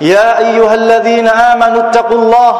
[0.00, 2.54] يا أيها الذين آمنوا اتقوا الله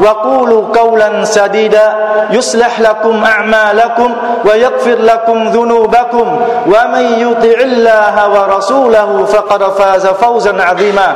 [0.00, 1.94] وقولوا قولا سديدا
[2.30, 11.14] يصلح لكم أعمالكم ويغفر لكم ذنوبكم ومن يطع الله ورسوله فقد فاز فوزا عظيما.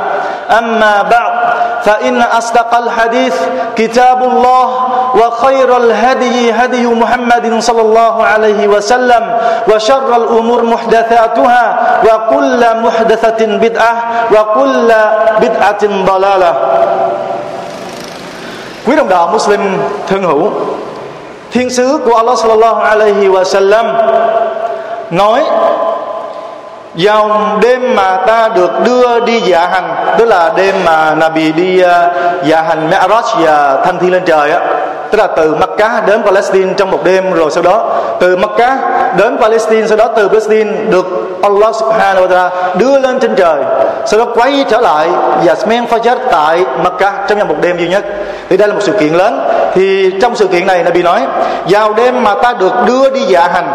[0.57, 1.54] أما بعد
[1.85, 3.35] فإن أصدق الحديث
[3.75, 4.65] كتاب الله
[5.15, 9.23] وخير الهدي هدي محمد صلى الله عليه وسلم
[9.73, 11.63] وشر الأمور محدثاتها
[12.07, 13.93] وكل محدثة بدعة
[14.33, 14.89] وكل
[15.41, 16.53] بدعة ضلالة.
[18.85, 19.61] Quý đồng đạo Muslim
[20.07, 20.49] thân hữu
[21.51, 23.85] Thiên sứ của Allah sallallahu alaihi wa sallam
[25.11, 25.43] Nói
[26.97, 31.81] vào đêm mà ta được đưa đi dạ hành, tức là đêm mà Nabi đi
[31.81, 32.09] à,
[32.43, 34.59] dạ hành Mi'raj và thanh thiên lên trời á,
[35.11, 37.83] tức là từ Mecca đến Palestine trong một đêm, rồi sau đó
[38.19, 38.77] từ Mecca
[39.17, 41.05] đến Palestine, sau đó từ Palestine được
[41.43, 43.63] Allah Subhanahu wa Taala đưa lên trên trời,
[44.05, 45.09] sau đó quay trở lại
[45.47, 48.05] Yasmin Fajr tại Mecca trong một đêm duy nhất.
[48.49, 49.49] Thì đây là một sự kiện lớn.
[49.73, 51.21] Thì trong sự kiện này Nabi nói,
[51.69, 53.67] vào đêm mà ta được đưa đi dạ hành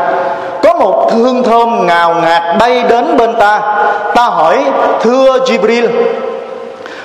[0.81, 3.61] một hương thơm ngào ngạt bay đến bên ta.
[4.15, 4.65] Ta hỏi,
[5.01, 5.89] thưa Jibril,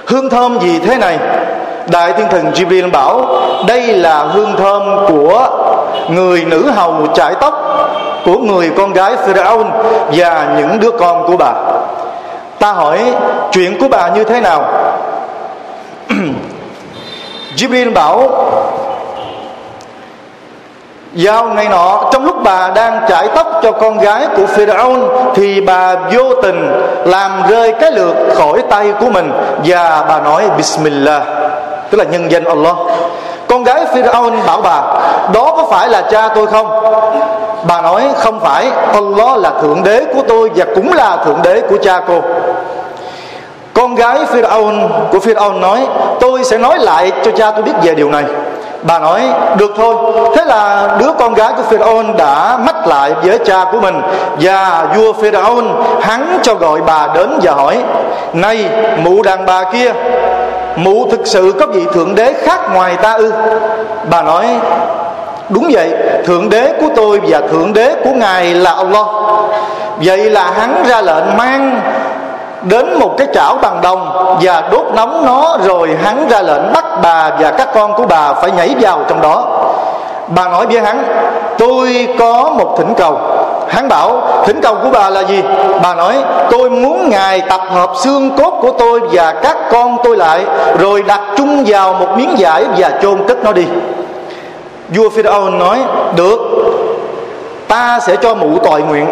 [0.06, 1.18] hương thơm gì thế này?
[1.88, 3.26] Đại thiên thần Jibril bảo,
[3.68, 5.50] đây là hương thơm của
[6.10, 7.54] người nữ hầu trải tóc,
[8.26, 9.68] của người con gái Pharaoh
[10.12, 11.52] và những đứa con của bà.
[12.60, 13.00] Ta hỏi,
[13.52, 14.64] chuyện của bà như thế nào?
[17.56, 18.30] Jibril bảo
[21.16, 22.10] vào ngày nọ.
[22.12, 24.98] Trong lúc bà đang chải tóc cho con gái của Pharaoh
[25.36, 26.72] thì bà vô tình
[27.06, 29.32] làm rơi cái lược khỏi tay của mình.
[29.66, 31.22] Và bà nói, Bismillah.
[31.90, 32.76] Tức là nhân danh Allah.
[33.48, 34.82] Con gái Pharaoh bảo bà,
[35.34, 36.84] đó có phải là cha tôi không?
[37.68, 38.72] Bà nói, không phải.
[38.94, 42.22] Allah là thượng đế của tôi và cũng là thượng đế của cha cô.
[43.74, 44.74] Con gái Pharaoh
[45.12, 45.88] của Pharaoh nói,
[46.20, 48.24] tôi sẽ nói lại cho cha tôi biết về điều này
[48.88, 49.22] bà nói,
[49.58, 49.96] được thôi.
[50.36, 54.02] Thế là đứa con gái của Pharaoh đã mách lại với cha của mình
[54.40, 55.64] và vua Pharaoh
[56.02, 57.78] hắn cho gọi bà đến và hỏi,
[58.34, 59.94] này, mụ đàn bà kia,
[60.76, 63.32] mụ thực sự có vị thượng đế khác ngoài ta ư?
[64.10, 64.46] Bà nói,
[65.50, 65.94] đúng vậy,
[66.26, 69.06] thượng đế của tôi và thượng đế của ngài là Allah.
[69.98, 71.82] Vậy là hắn ra lệnh mang
[72.66, 76.86] đến một cái chảo bằng đồng và đốt nóng nó rồi hắn ra lệnh bắt
[77.04, 79.48] bà và các con của bà phải nhảy vào trong đó.
[80.28, 81.04] Bà nói với hắn,
[81.58, 83.20] tôi có một thỉnh cầu.
[83.70, 85.44] Hắn bảo, thỉnh cầu của bà là gì?
[85.84, 86.16] Bà nói,
[86.52, 90.46] tôi muốn ngài tập hợp xương cốt của tôi và các con tôi lại,
[90.80, 93.66] rồi đặt chung vào một miếng vải và chôn cất nó đi.
[94.90, 95.80] Vua Pharaoh nói,
[96.16, 96.40] được,
[97.68, 99.08] ta sẽ cho mụ tội nguyện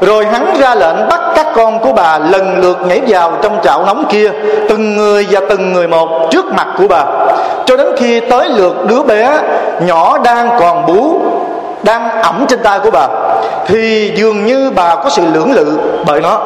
[0.00, 3.84] rồi hắn ra lệnh bắt các con của bà lần lượt nhảy vào trong chảo
[3.86, 4.30] nóng kia,
[4.68, 7.04] từng người và từng người một trước mặt của bà.
[7.66, 9.38] Cho đến khi tới lượt đứa bé
[9.80, 11.20] nhỏ đang còn bú,
[11.82, 13.08] đang ẩm trên tay của bà,
[13.66, 16.40] thì dường như bà có sự lưỡng lự bởi nó.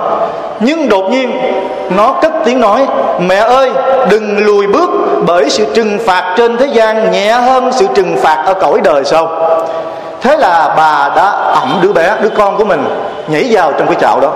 [0.61, 1.33] Nhưng đột nhiên,
[1.97, 2.87] nó cất tiếng nói,
[3.21, 3.71] mẹ ơi,
[4.11, 4.91] đừng lùi bước
[5.27, 9.05] bởi sự trừng phạt trên thế gian nhẹ hơn sự trừng phạt ở cõi đời
[9.05, 9.40] sau
[10.21, 11.25] thế là bà đã
[11.55, 12.85] ẩm đứa bé, đứa con của mình,
[13.29, 14.33] nhảy vào trong cái chảo đó.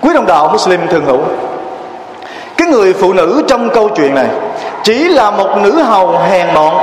[0.00, 1.18] Quý đồng đạo muslim thường hữu,
[2.56, 4.26] cái người phụ nữ trong câu chuyện này
[4.82, 6.74] chỉ là một nữ hầu hèn mọn,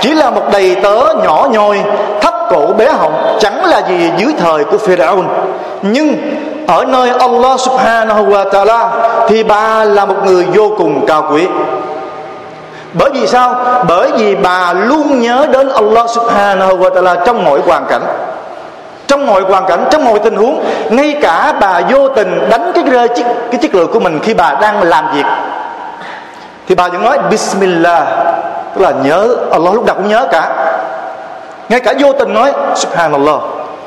[0.00, 1.80] chỉ là một đầy tớ nhỏ nhoi,
[2.20, 5.24] thấp cổ bé họng, chẳng là gì dưới thời của Pharaoh.
[5.82, 6.16] Nhưng
[6.66, 8.88] ở nơi Allah subhanahu wa ta'ala
[9.28, 11.46] thì bà là một người vô cùng cao quý
[12.94, 13.54] bởi vì sao?
[13.88, 18.02] Bởi vì bà luôn nhớ đến Allah subhanahu wa ta'ala trong mọi hoàn cảnh.
[19.06, 22.84] Trong mọi hoàn cảnh trong mọi tình huống ngay cả bà vô tình đánh cái
[22.84, 25.24] rơi chiếc cái chiếc lược của mình khi bà đang làm việc.
[26.68, 28.02] Thì bà vẫn nói Bismillah.
[28.74, 30.50] Tức là nhớ Allah lúc nào cũng nhớ cả.
[31.68, 33.40] Ngay cả vô tình nói subhanallah.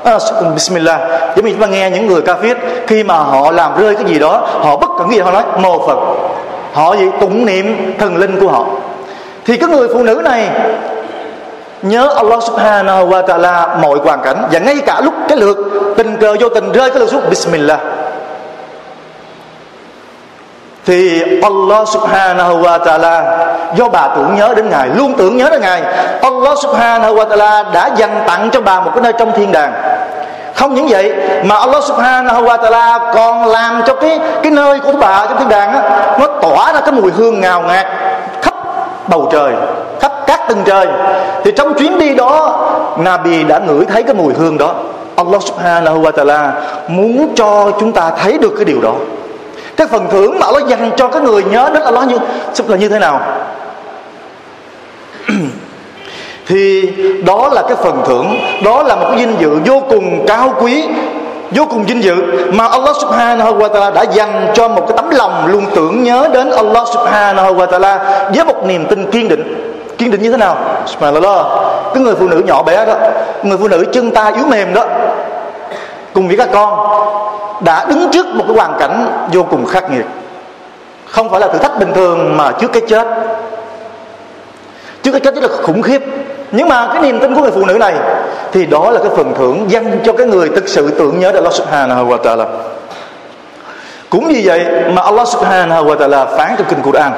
[0.04, 0.18] À,
[0.54, 1.00] bismillah.
[1.36, 2.36] Giống như chúng ta nghe những người ca
[2.88, 5.88] khi mà họ làm rơi cái gì đó họ bất cẩn gì họ nói mô
[5.88, 5.98] phật.
[6.74, 7.06] Họ gì?
[7.22, 8.66] Tụng niệm thần linh của họ
[9.46, 10.50] thì cái người phụ nữ này
[11.82, 15.58] nhớ Allah subhanahu wa ta'ala mọi hoàn cảnh và ngay cả lúc cái lượt
[15.98, 17.80] tình cờ vô tình rơi cái lượt xuống, bismillah.
[20.86, 23.24] Thì Allah subhanahu wa ta'ala,
[23.76, 25.82] do bà tưởng nhớ đến ngài, luôn tưởng nhớ đến ngài,
[26.22, 29.74] Allah subhanahu wa ta'ala đã dành tặng cho bà một cái nơi trong thiên đàng.
[30.56, 31.14] Không những vậy,
[31.44, 35.50] mà Allah subhanahu wa ta'ala còn làm cho cái cái nơi của bà trong thiên
[35.50, 35.82] đàng á,
[36.20, 37.86] nó tỏa ra cái mùi hương ngào ngạt
[39.08, 39.54] bầu trời,
[40.00, 40.88] khắp các tầng trời.
[41.44, 42.62] Thì trong chuyến đi đó,
[43.00, 44.76] Nabi đã ngửi thấy cái mùi hương đó.
[45.16, 46.52] Allah subhanahu wa ta'ala
[46.88, 48.94] muốn cho chúng ta thấy được cái điều đó.
[49.78, 52.18] Cái phần thưởng mà Allah dành cho cái người nhớ đến Allah như
[52.68, 53.22] là như thế nào?
[56.48, 56.94] Thì
[57.26, 60.88] đó là cái phần thưởng, đó là một cái dinh dự vô cùng cao quý
[61.52, 62.16] vô cùng vinh dự
[62.52, 66.30] mà Allah subhanahu wa ta'ala đã dành cho một cái tấm lòng luôn tưởng nhớ
[66.34, 68.00] đến Allah subhanahu wa ta'ala
[68.36, 69.72] với một niềm tin kiên định.
[69.98, 70.58] Kiên định như thế nào?
[70.86, 71.46] Subhanallah.
[71.94, 72.94] Cái người phụ nữ nhỏ bé đó,
[73.44, 74.86] người phụ nữ chân ta yếu mềm đó,
[76.14, 76.88] cùng với các con,
[77.64, 80.06] đã đứng trước một cái hoàn cảnh vô cùng khắc nghiệt.
[81.06, 83.08] Không phải là thử thách bình thường mà trước cái chết.
[85.04, 86.02] Trước cái chết rất là khủng khiếp
[86.56, 87.94] nhưng mà cái niềm tin của người phụ nữ này
[88.52, 91.54] thì đó là cái phần thưởng dành cho cái người thực sự tưởng nhớ Allah
[91.54, 92.46] subhanahu wa ta'ala.
[94.10, 97.12] Cũng như vậy mà Allah subhanahu wa ta'ala phán trong kinh Quran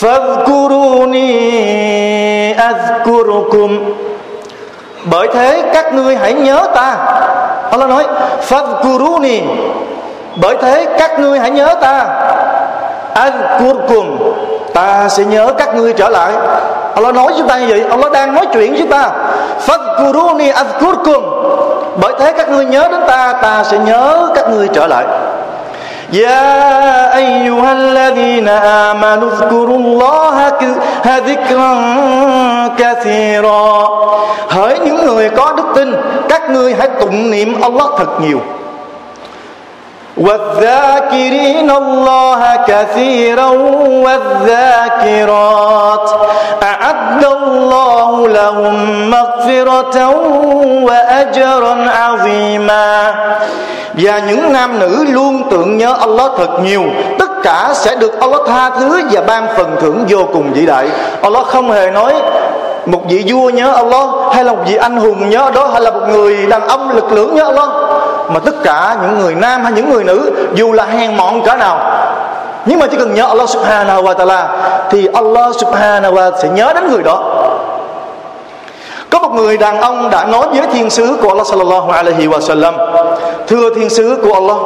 [0.00, 1.28] Fadkuruni
[2.54, 3.94] azkurukum.
[5.04, 6.96] Bởi thế các ngươi hãy nhớ ta.
[7.70, 8.06] Allah nói
[8.48, 9.40] Fadkuruni
[10.36, 12.06] Bởi thế các ngươi hãy nhớ ta
[13.13, 14.17] Azkurkum
[14.73, 16.33] Ta sẽ nhớ các ngươi trở lại
[16.95, 19.09] Allah nói với chúng ta như vậy Allah đang nói chuyện với chúng ta
[19.67, 21.21] Fadhkuruni azkurkum
[22.01, 25.05] Bởi thế các ngươi nhớ đến ta Ta sẽ nhớ các ngươi trở lại
[26.11, 28.47] يا أيها الذين
[28.89, 30.35] آمنوا اذكروا الله
[31.05, 31.73] ذكرا
[32.77, 33.87] كثيرا
[34.49, 35.95] Hỡi những người có đức tin
[36.29, 38.41] Các ngươi hãy tụng niệm Allah thật nhiều
[40.17, 43.47] والذاكرين الله كثيرا
[44.05, 46.09] والذاكرات
[46.63, 48.75] أعد الله لهم
[49.09, 50.09] مغفرة
[50.83, 53.13] وأجرا عظيما
[53.93, 56.83] và những nam nữ luôn tưởng nhớ Allah thật nhiều
[57.19, 60.87] tất cả sẽ được Allah tha thứ và ban phần thưởng vô cùng vĩ đại
[61.21, 62.13] Allah không hề nói
[62.85, 65.91] một vị vua nhớ Allah hay là một vị anh hùng nhớ đó hay là
[65.91, 67.69] một người đàn ông lực lưỡng nhớ Allah
[68.28, 71.56] mà tất cả những người nam hay những người nữ, dù là hèn mọn cỡ
[71.56, 71.78] nào,
[72.66, 74.46] nhưng mà chỉ cần nhớ Allah subhanahu wa ta'ala,
[74.90, 77.22] thì Allah subhanahu wa ta'ala sẽ nhớ đến người đó.
[79.10, 82.40] Có một người đàn ông đã nói với thiên sứ của Allah sallallahu alaihi wa
[82.40, 82.74] sallam
[83.46, 84.56] thưa thiên sứ của Allah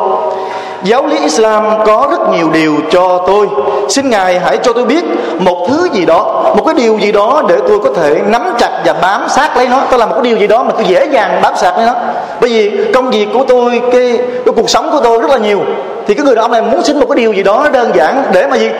[0.83, 3.47] giáo lý Islam có rất nhiều điều cho tôi.
[3.89, 5.05] Xin ngài hãy cho tôi biết
[5.39, 8.71] một thứ gì đó một cái điều gì đó để tôi có thể nắm chặt
[8.85, 9.81] và bám sát lấy nó.
[9.91, 11.95] Tôi làm một cái điều gì đó mà tôi dễ dàng bám sát lấy nó.
[12.41, 15.61] Bởi vì công việc của tôi cái, cái cuộc sống của tôi rất là nhiều.
[16.07, 18.23] Thì cái người đàn ông này muốn xin một cái điều gì đó đơn giản
[18.33, 18.71] để mà gì?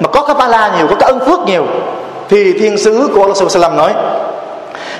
[0.00, 1.66] Mà có cái ba la nhiều có cái ân phước nhiều.
[2.28, 3.92] Thì thiên sứ của Allah sallallahu nói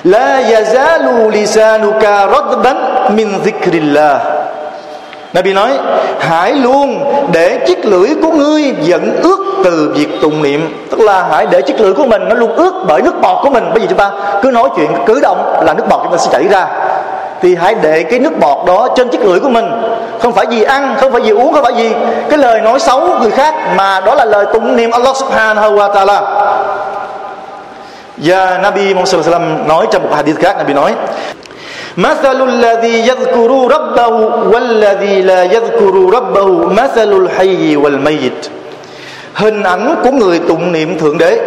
[0.03, 2.77] la yazalu lisanuka radban
[3.15, 4.40] min dhikrillah
[5.33, 5.71] Nabi nói
[6.19, 10.87] Hãy luôn để chiếc lưỡi của ngươi dẫn ướt từ việc tụng niệm.
[10.89, 13.49] Tức là hãy để chiếc lưỡi của mình nó luôn ướt bởi nước bọt của
[13.49, 13.63] mình.
[13.69, 14.11] Bởi vì chúng ta
[14.41, 16.67] cứ nói chuyện cử động là nước bọt chúng ta sẽ chảy ra.
[17.41, 19.65] Thì hãy để cái nước bọt đó trên chiếc lưỡi của mình.
[20.19, 21.91] Không phải gì ăn, không phải gì uống, không phải gì
[22.29, 25.93] Cái lời nói xấu người khác Mà đó là lời tụng niệm Allah subhanahu wa
[25.93, 26.21] ta'ala.
[28.17, 29.29] Và Nabi Muhammad
[29.67, 30.93] nói trong một hadith khác Nabi nói
[31.96, 34.08] مثل الذي يذكر ربه
[34.52, 38.40] والذي لا يذكر ربه مثل الحي والميت
[39.34, 41.38] hình ảnh của người tụng niệm thượng đế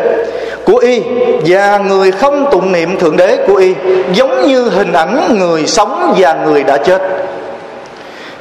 [0.65, 1.01] của y
[1.45, 3.74] và người không tụng niệm thượng đế của y
[4.13, 7.01] giống như hình ảnh người sống và người đã chết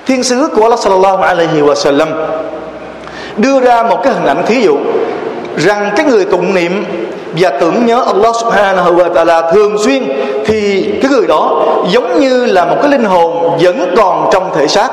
[0.06, 2.08] thiên sứ của Allah sallallahu alaihi wa sallam
[3.36, 4.76] đưa ra một cái hình ảnh thí dụ
[5.56, 6.84] rằng cái người tụng niệm
[7.37, 10.03] và tưởng nhớ Allah subhanahu wa ta'ala thường xuyên,
[10.45, 14.67] thì cái người đó giống như là một cái linh hồn vẫn còn trong thể
[14.67, 14.89] xác.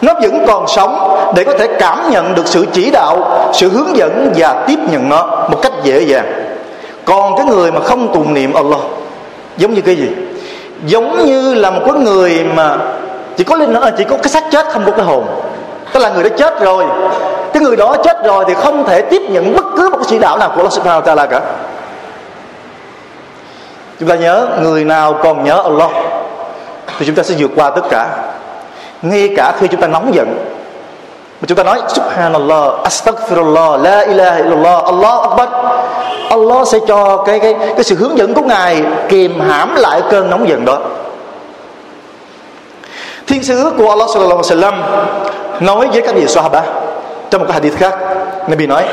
[0.00, 3.96] Nó vẫn còn sống để có thể cảm nhận được sự chỉ đạo, sự hướng
[3.96, 6.32] dẫn và tiếp nhận nó một cách dễ dàng.
[7.04, 8.80] Còn cái người mà không tụng niệm Allah,
[9.56, 10.08] giống như cái gì?
[10.86, 12.76] Giống như là một cái người mà
[13.36, 15.24] chỉ có linh à, chỉ có cái xác chết, không có cái hồn
[15.92, 16.84] tức là người đã chết rồi.
[17.52, 20.18] Cái người đó chết rồi thì không thể tiếp nhận bất cứ một cái chỉ
[20.18, 21.40] đạo nào của Allah Subhanahu wa Taala cả.
[24.00, 25.90] Chúng ta nhớ, người nào còn nhớ Allah
[26.98, 28.08] thì chúng ta sẽ vượt qua tất cả.
[29.02, 30.36] Ngay cả khi chúng ta nóng giận.
[31.40, 35.48] Mà chúng ta nói, subhanallah, astaghfirullah, la ilaha illallah allah akbar.
[36.30, 40.30] Allah sẽ cho cái cái cái sự hướng dẫn của ngài kìm hãm lại cơn
[40.30, 40.78] nóng giận đó.
[43.26, 44.74] Thiên sứ của allah sallallahu alaihi wasallam
[45.59, 46.61] nói với các vị sahaba
[47.29, 47.95] trong một cái hadith khác
[48.47, 48.83] Nabi nói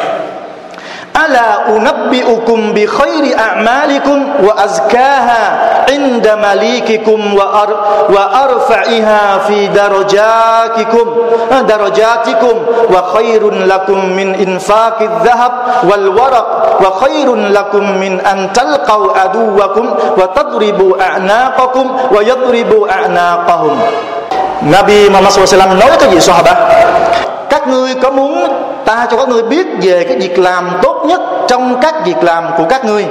[1.26, 5.42] ألا أنبئكم بخير أعمالكم وأزكاها
[5.90, 7.70] عند مليككم وأر
[8.10, 11.06] وأرفعها في درجاتكم
[11.68, 12.56] درجاتكم
[12.94, 15.52] وخير لكم من إنفاق الذهب
[15.90, 19.86] والورق وخير لكم من أن تلقوا عدوكم
[20.18, 23.78] وتضربوا أعناقكم ويضربوا أعناقهم
[24.71, 26.53] Nabi Muhammad SAW nói với các vị Sahaba,
[27.49, 28.47] các ngươi có muốn
[28.85, 32.43] ta cho các ngươi biết về cái việc làm tốt nhất trong các việc làm
[32.57, 33.05] của các ngươi,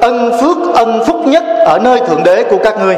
[0.00, 2.96] ân phước, ân phúc nhất ở nơi thượng đế của các ngươi,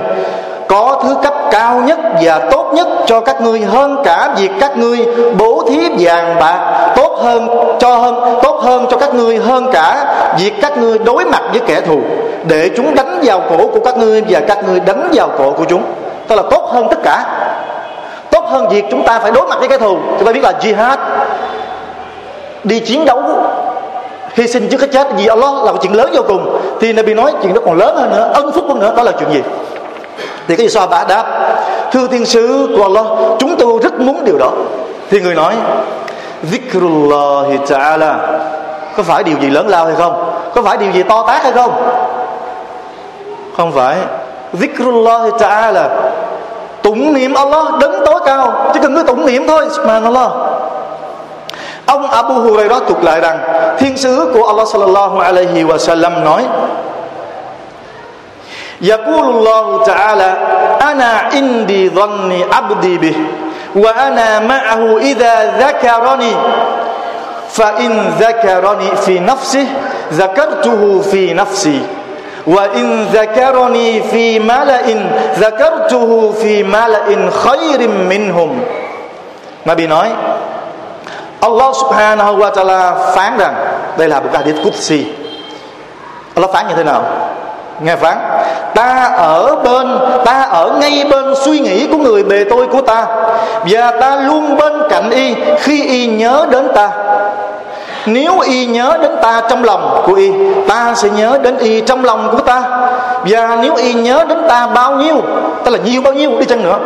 [0.68, 4.76] có thứ cấp cao nhất và tốt nhất cho các ngươi hơn cả việc các
[4.76, 4.98] ngươi
[5.38, 7.48] bố thí vàng bạc, tốt hơn,
[7.78, 11.60] cho hơn, tốt hơn cho các ngươi hơn cả việc các ngươi đối mặt với
[11.66, 12.00] kẻ thù,
[12.48, 15.64] để chúng đánh vào cổ của các ngươi và các ngươi đánh vào cổ của
[15.64, 15.82] chúng,
[16.28, 17.24] tức là tốt hơn tất cả
[18.50, 19.98] hơn việc chúng ta phải đối mặt với kẻ thù.
[20.18, 20.96] Chúng ta biết là jihad,
[22.64, 23.22] đi chiến đấu,
[24.34, 26.60] hy sinh trước cái chết vì Allah là một chuyện lớn vô cùng.
[26.80, 29.12] Thì Nabi nói chuyện đó còn lớn hơn nữa, ân phúc hơn nữa, đó là
[29.12, 29.42] chuyện gì?
[30.48, 31.24] Thì cái gì sao bà đáp,
[31.92, 33.06] thưa thiên sứ của Allah,
[33.38, 34.50] chúng tôi rất muốn điều đó.
[35.10, 35.54] Thì người nói,
[36.50, 38.14] Zikrullahi ta'ala.
[38.96, 40.32] Có phải điều gì lớn lao hay không?
[40.54, 41.72] Có phải điều gì to tát hay không?
[43.56, 43.96] Không phải.
[44.60, 45.84] Zikrullahi ta'ala
[46.83, 50.29] Tụng niệm Allah đấng tối cao Chỉ cần cứ tụng niệm thôi Subhanallah
[51.85, 53.39] Ông Abu Hurairah thuật lại rằng
[53.79, 56.41] Thiên sứ của Allah sallallahu alaihi wa sallam nói
[58.81, 60.31] يقول الله تعالى
[60.81, 63.15] أنا عندي ظن عبدي به
[63.75, 66.33] وأنا معه إذا ذكرني
[67.49, 69.67] فإن ذكرني في نفسه
[70.13, 71.81] ذكرته في نفسي
[72.47, 74.87] وإن ذكرني في ملأ
[75.39, 78.51] ذكرته في ملأ خير منهم
[79.65, 80.07] Nabi nói
[81.41, 82.81] Allah subhanahu wa ta'ala
[83.15, 83.53] phán rằng
[83.97, 85.05] đây là một cái hadith Qudsi
[86.35, 87.03] Allah phán như thế nào
[87.81, 88.17] nghe phán
[88.75, 93.05] ta ở bên ta ở ngay bên suy nghĩ của người bề tôi của ta
[93.63, 96.89] và ta luôn bên cạnh y khi y nhớ đến ta
[98.06, 100.30] nếu y nhớ đến ta trong lòng của y,
[100.68, 102.62] ta sẽ nhớ đến y trong lòng của ta.
[103.24, 105.22] Và nếu y nhớ đến ta bao nhiêu
[105.64, 106.78] tức là nhiều bao nhiêu đi chăng nữa,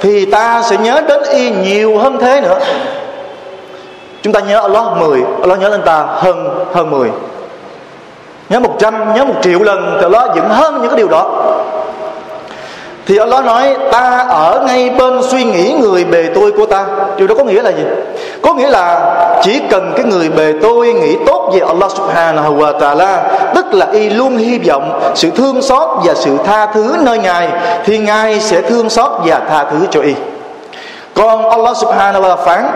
[0.00, 2.58] thì ta sẽ nhớ đến y nhiều hơn thế nữa.
[4.22, 7.10] Chúng ta nhớ Allah 10 Allah nhớ đến ta hơn hơn 10
[8.48, 11.30] nhớ 100 nhớ một triệu lần, thì Allah vẫn hơn những cái điều đó
[13.10, 16.84] thì Allah nói, ta ở ngay bên suy nghĩ người bề tôi của ta.
[17.16, 17.82] Điều đó có nghĩa là gì?
[18.42, 22.78] Có nghĩa là chỉ cần cái người bề tôi nghĩ tốt về Allah subhanahu wa
[22.78, 23.18] ta'ala,
[23.54, 27.48] tức là y luôn hy vọng sự thương xót và sự tha thứ nơi ngài,
[27.84, 30.14] thì ngài sẽ thương xót và tha thứ cho y.
[31.14, 32.70] Còn Allah subhanahu wa ta'ala phán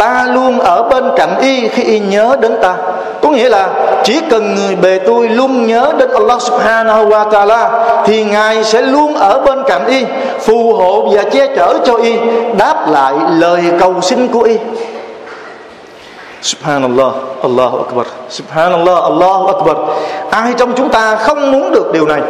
[0.00, 2.74] ta luôn ở bên cạnh y khi y nhớ đến ta.
[3.22, 3.68] Có nghĩa là
[4.04, 7.68] chỉ cần người bề tôi luôn nhớ đến Allah subhanahu wa ta'ala
[8.04, 10.04] thì ngài sẽ luôn ở bên cạnh y
[10.40, 12.14] phù hộ và che chở cho y
[12.58, 14.56] đáp lại lời cầu xin của y.
[16.42, 18.06] Subhanallah, Allahu Akbar.
[18.28, 19.76] Subhanallah, Allahu Akbar.
[20.30, 22.20] Ai trong chúng ta không muốn được điều này?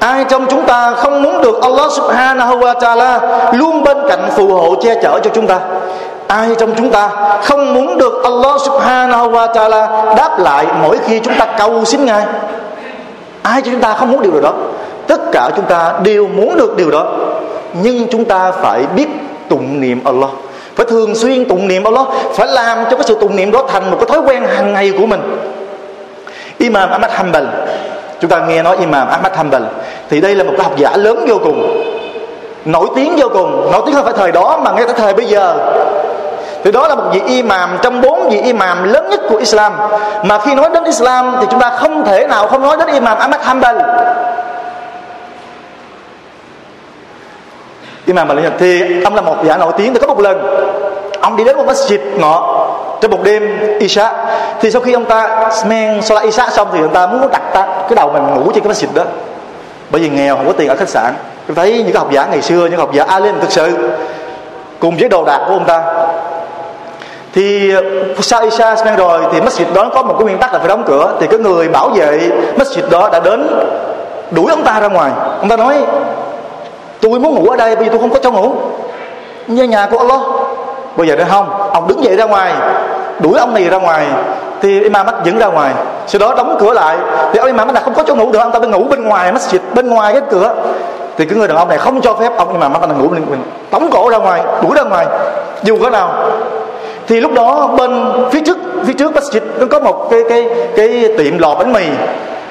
[0.00, 3.20] Ai trong chúng ta không muốn được Allah subhanahu wa ta'ala
[3.52, 5.60] Luôn bên cạnh phù hộ che chở cho chúng ta?
[6.26, 7.10] Ai trong chúng ta
[7.42, 12.04] không muốn được Allah subhanahu wa ta'ala Đáp lại mỗi khi chúng ta cầu xin
[12.04, 12.26] Ngài?
[13.42, 14.52] Ai trong chúng ta không muốn điều đó?
[15.06, 17.06] Tất cả chúng ta đều muốn được điều đó.
[17.82, 19.06] Nhưng chúng ta phải biết
[19.48, 20.30] tụng niệm Allah.
[20.76, 22.06] Phải thường xuyên tụng niệm Allah.
[22.34, 24.92] Phải làm cho cái sự tụng niệm đó thành một cái thói quen hàng ngày
[24.98, 25.20] của mình.
[26.58, 27.44] Imam Ahmad Hanbal,
[28.20, 29.62] chúng ta nghe nói Imam Ahmad Hanbal,
[30.10, 31.84] thì đây là một cái học giả lớn vô cùng,
[32.64, 33.72] nổi tiếng vô cùng.
[33.72, 35.56] Nổi tiếng không phải thời đó mà ngay tới thời bây giờ
[36.64, 39.72] thì đó là một vị imam trong bốn vị imam lớn nhất của Islam.
[40.22, 43.18] Mà khi nói đến Islam thì chúng ta không thể nào không nói đến imam
[43.18, 43.76] Ahmad Hanbal.
[48.06, 50.46] Imam Malik thì ông là một giả nổi tiếng thì có một lần
[51.20, 52.66] ông đi đến một masjid ngọ
[53.00, 54.12] trong một đêm Isha.
[54.60, 57.62] Thì sau khi ông ta men Salat Isha xong thì ông ta muốn đặt ta,
[57.62, 59.02] cái đầu mình ngủ trên cái masjid đó.
[59.90, 61.14] Bởi vì nghèo không có tiền ở khách sạn.
[61.46, 63.90] Tôi thấy những cái học giả ngày xưa những học giả alim thực sự
[64.80, 65.82] cùng với đồ đạc của ông ta
[67.34, 67.82] thì ờ,
[68.20, 70.82] sau Isha sang rồi thì masjid đó có một cái nguyên tắc là phải đóng
[70.86, 71.12] cửa.
[71.20, 73.46] Thì cái người bảo vệ masjid đó đã đến,
[74.30, 75.10] đuổi ông ta ra ngoài.
[75.40, 75.76] Ông ta nói,
[77.00, 78.52] tôi muốn ngủ ở đây bây giờ tôi không có chỗ ngủ.
[79.46, 80.20] Như nhà của Allah.
[80.96, 82.52] Bây giờ đây không, ông đứng dậy ra ngoài,
[83.18, 84.06] đuổi ông này ra ngoài.
[84.62, 85.72] Thì imam mắt dẫn ra ngoài.
[86.06, 86.96] Sau đó đóng cửa lại.
[87.32, 89.04] Thì ông imam mắt là không có chỗ ngủ được ông ta phải ngủ bên
[89.04, 90.54] ngoài, masjid bên ngoài cái cửa.
[91.16, 93.24] Thì cái người đàn ông này không cho phép ông imam mắt là ngủ bên
[93.30, 95.06] mình tống cổ ra ngoài, đuổi ra ngoài.
[95.62, 96.08] Dù có nào
[97.06, 101.08] thì lúc đó bên phía trước phía trước masjid nó có một cái cái cái
[101.18, 101.84] tiệm lò bánh mì.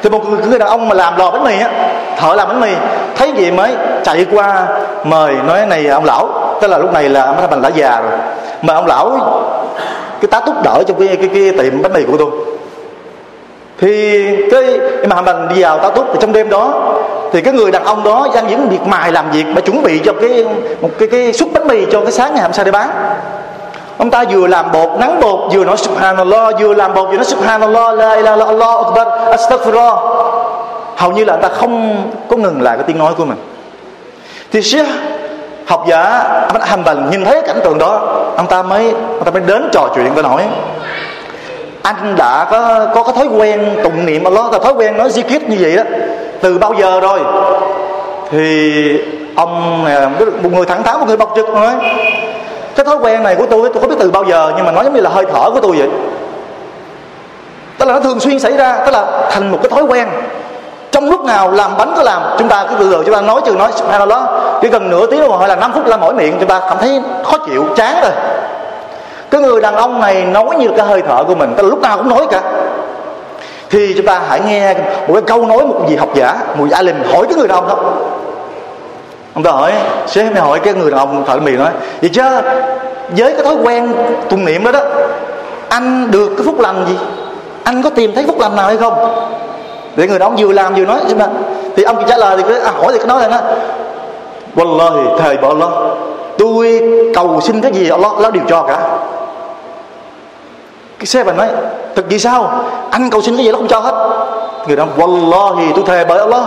[0.02, 1.70] Thì một người đàn ông mà làm lò bánh mì á
[2.18, 2.70] thợ làm bánh mì
[3.16, 3.72] thấy gì mới
[4.04, 4.68] chạy qua
[5.04, 6.30] mời nói này ông lão
[6.62, 8.20] tức là lúc này là ông thành đã già rồi
[8.62, 9.20] mà ông lão
[10.22, 12.30] cái tá túc đỡ trong cái, cái, cái tiệm bánh mì của tôi.
[13.80, 14.80] Thì cái
[15.10, 16.94] mà mình đi vào tá túc thì trong đêm đó
[17.32, 20.00] thì cái người đàn ông đó đang những việc mài làm việc mà chuẩn bị
[20.00, 20.46] cho cái
[20.82, 22.90] một cái cái suất bánh mì cho cái sáng ngày hôm sau để bán
[23.98, 27.26] ông ta vừa làm bột, nắng bột, vừa nói subhanallah, vừa làm bột, vừa nói
[27.26, 29.08] subhanallah, la ilaha illallah akbar,
[29.40, 29.98] astaghfirullah.
[30.98, 33.38] Hầu như là anh ta không có ngừng lại cái tiếng nói của mình.
[34.52, 34.88] Thì Sheikh,
[35.66, 36.02] học giả
[36.48, 38.02] Ahmad Hanbal nhìn thấy cảnh tượng đó,
[38.38, 40.44] ông ta mới, ông ta mới đến trò chuyện và nói,
[41.82, 45.40] anh đã có có cái thói quen tụng niệm Allah ta thói quen nói zikir
[45.48, 45.84] như vậy đó.
[46.42, 47.20] Từ bao giờ rồi?
[48.32, 48.72] Thì
[49.36, 50.10] ông à,
[50.44, 51.74] một người thẳng thắn, một người bộc trực nói
[52.76, 54.84] cái thói quen này của tôi tôi không biết từ bao giờ, nhưng mà nói
[54.84, 55.90] giống như là hơi thở của tôi vậy.
[57.78, 60.08] Tức là nó thường xuyên xảy ra, tức là thành một cái thói quen.
[60.92, 63.42] Trong lúc nào làm bánh có làm, chúng ta cứ từ từ chúng ta nói
[63.46, 64.22] chừng nói subhanallah
[64.62, 66.60] chỉ cần nửa tiếng đồng hồ hay là 5 phút là mỗi miệng, chúng ta
[66.60, 68.12] cảm thấy khó chịu, chán rồi.
[69.32, 71.82] Cái người đàn ông này nói như cái hơi thở của mình, tức là lúc
[71.82, 72.42] nào cũng nói cả.
[73.70, 74.74] Thì chúng ta hãy nghe
[75.08, 77.58] một cái câu nói một gì học giả, một vị alim hỏi cái người đàn
[77.58, 77.76] ông đó
[79.34, 79.74] ông ta hỏi
[80.08, 81.72] sếp mới hỏi cái người đàn ông thợ mì nói
[82.02, 82.24] vậy chứ
[83.18, 83.94] với cái thói quen
[84.30, 84.80] tụng niệm đó đó
[85.70, 86.98] anh được cái phúc lành gì?
[87.64, 88.94] Anh có tìm thấy phúc lành nào hay không?
[89.96, 91.28] Để người đó ông vừa làm vừa nói mà
[91.76, 93.38] thì ông trả lời thì cứ à, hỏi thì cứ nói là nó
[94.56, 95.70] Wallahi thầy bỏ Allah
[96.38, 96.82] tôi
[97.14, 98.78] cầu xin cái gì Allah Allah đều cho cả.
[101.00, 101.48] Cái xe bà nói
[101.96, 102.64] thật gì sao?
[102.92, 104.10] Anh cầu xin cái gì nó không cho hết.
[104.68, 106.44] Người đó Wallahi tôi thề bởi Allah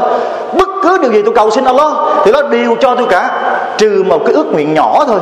[0.53, 1.93] bất cứ điều gì tôi cầu xin Allah,
[2.25, 3.31] thì nó đều cho tôi cả,
[3.79, 5.21] trừ một cái ước nguyện nhỏ thôi.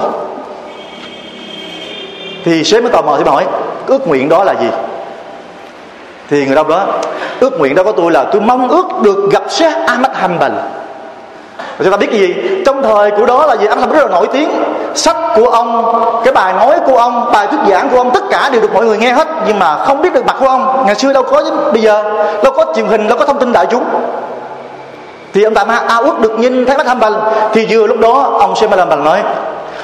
[2.45, 3.47] Thì sếp mới tò mò thì hỏi
[3.87, 4.69] ước nguyện đó là gì?
[6.31, 6.87] Thì người đâu đó,
[7.41, 10.53] ước nguyện đó của tôi là tôi mong ước được gặp sếp Ahmad Hanbal.
[11.79, 12.35] Chúng ta biết cái gì?
[12.67, 13.67] Trong thời của đó là gì?
[13.67, 14.51] Ahmad rất là nổi tiếng.
[14.95, 18.49] Sách của ông, cái bài nói của ông, bài thuyết giảng của ông, tất cả
[18.53, 20.83] đều được mọi người nghe hết, nhưng mà không biết được mặt của ông.
[20.87, 22.03] Ngày xưa đâu có, bây giờ,
[22.43, 23.85] đâu có truyền hình, đâu có thông tin đại chúng
[25.35, 27.13] thì ông ta ao ước được nhìn thấy mắt Hanbal
[27.53, 29.23] thì vừa lúc đó ông Sema làm bằng nói,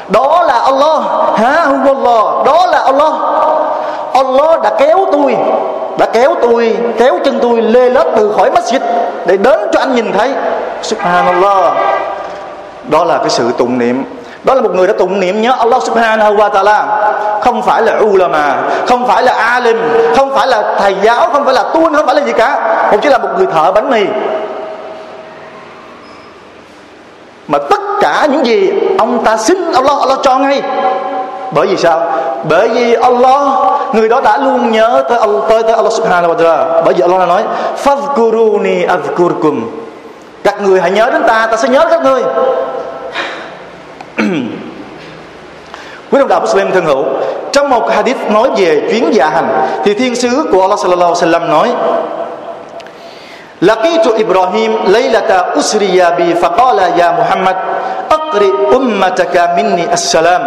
[0.09, 1.03] đó là Allah,
[1.37, 3.13] ha Allah đó là Allah.
[4.15, 5.37] Allah đã kéo tôi,
[5.99, 8.81] đã kéo tôi, kéo chân tôi lê lết từ khỏi masjid
[9.27, 10.31] để đến cho anh nhìn thấy.
[10.83, 11.73] Subhanallah.
[12.89, 14.05] Đó là cái sự tụng niệm.
[14.45, 16.83] Đó là một người đã tụng niệm nhớ Allah subhanahu wa ta'ala.
[17.41, 18.57] Không phải là ulama,
[18.89, 19.77] không phải là alim,
[20.17, 22.77] không phải là thầy giáo, không phải là tuôn không phải là gì cả.
[22.93, 24.05] Một chỉ là một người thợ bánh mì
[27.51, 30.63] mà tất cả những gì ông ta xin Allah Allah cho ngay.
[31.53, 32.01] Bởi vì sao?
[32.49, 33.43] Bởi vì Allah
[33.93, 36.83] người đó đã luôn nhớ tới Allah tới, tới Allah subhanahu wa ta'ala.
[36.85, 37.43] Bởi vì Allah đã nói
[37.85, 39.71] fadhkuruni adhkurkum.
[40.45, 42.23] Các người hãy nhớ đến ta ta sẽ nhớ các ngươi
[46.11, 47.05] quý đồng đạo Muslim thân hữu
[47.53, 51.33] trong một hadith nói về chuyến dạ hành thì thiên sứ của Allah sallallahu alaihi
[51.33, 51.73] wasallam nói
[53.63, 57.57] لقيت إبراهيم ليلة أسري بي فقال يا محمد
[58.11, 60.43] أقرئ أمتك مني السلام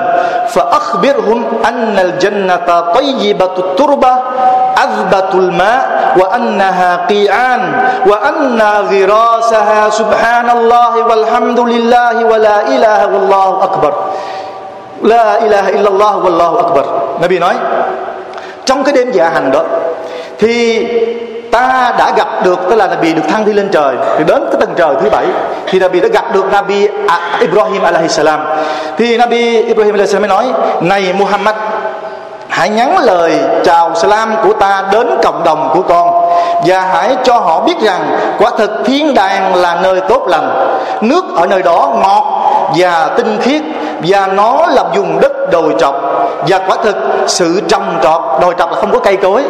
[0.47, 4.13] فأخبرهم أن الجنة طيبة التربة
[4.78, 5.84] عذبة الماء
[6.19, 7.63] وأنها قيعان
[8.06, 13.93] وأن غراسها سبحان الله والحمد لله ولا إله والله أكبر.
[15.04, 16.86] لا إله إلا الله والله أكبر.
[17.21, 17.56] Nabi nói
[18.65, 19.62] trong cái đêm dạ hành đó
[20.39, 20.88] thì
[21.53, 24.59] ta đã gặp được, tức là Nabi được thăng đi lên trời thì đến cái
[24.59, 25.25] tầng trời thứ bảy.
[25.67, 28.39] Thì Nabi đã gặp được Nabi à, Ibrahim alaihi salam.
[28.97, 30.45] Thì Nabi Ibrahim alaihi salam mới nói,
[30.81, 31.55] này Muhammad,
[32.49, 36.35] hãy nhắn lời chào salam của ta đến cộng đồng của con,
[36.65, 41.25] và hãy cho họ biết rằng quả thực thiên đàng là nơi tốt lành, nước
[41.35, 42.23] ở nơi đó ngọt
[42.77, 43.61] và tinh khiết,
[44.07, 45.95] và nó là dùng đất đồi trọc,
[46.47, 46.95] và quả thực
[47.27, 48.21] sự trồng trọt.
[48.41, 49.43] Đồi trọc là không có cây cối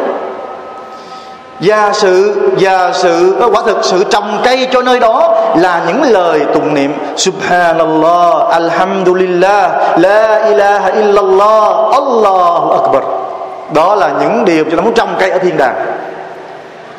[1.60, 6.40] và sự và sự quả thực sự trồng cây cho nơi đó là những lời
[6.54, 6.94] tụng niệm.
[7.16, 13.02] Subhanallah, alhamdulillah, la ilaha illallah, allahu akbar.
[13.74, 15.74] Đó là những điều chúng ta muốn trồng cây ở thiên đàng.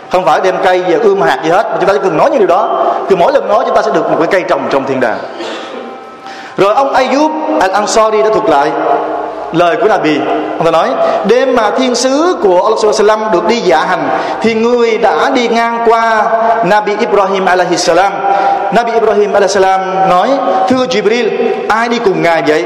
[0.09, 2.39] Không phải đem cây về ươm hạt gì hết chúng ta chỉ cần nói những
[2.39, 2.69] điều đó.
[3.09, 5.17] Cứ mỗi lần nói, chúng ta sẽ được một cái cây trồng trong thiên đàng.
[6.57, 8.71] Rồi ông Ayub al-Ansari đã thuật lại
[9.51, 10.19] lời của Nabi.
[10.57, 10.89] Ông ta nói,
[11.25, 14.09] đêm mà thiên sứ của Allah Sallam được đi dạ hành,
[14.41, 16.23] thì người đã đi ngang qua
[16.63, 18.13] Nabi Ibrahim alaihi salam.
[18.73, 20.29] Nabi Ibrahim alaihi salam nói,
[20.67, 21.29] thưa Jibril,
[21.69, 22.65] ai đi cùng ngài vậy?